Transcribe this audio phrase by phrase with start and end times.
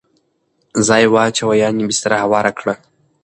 [0.87, 2.73] ځای واچوه ..یعنی بستره هواره کړه